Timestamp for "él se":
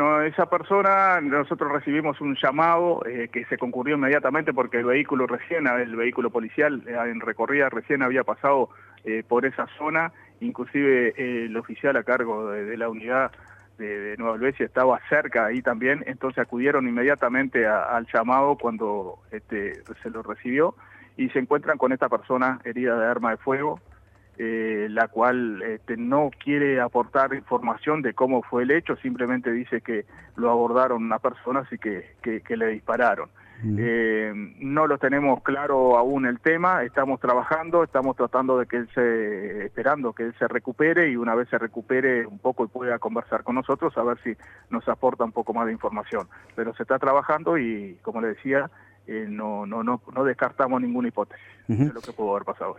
38.78-39.66, 40.22-40.48